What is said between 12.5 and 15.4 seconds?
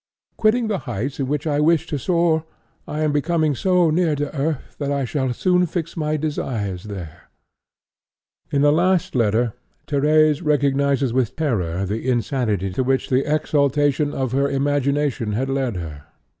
to which the exaltation of her imagination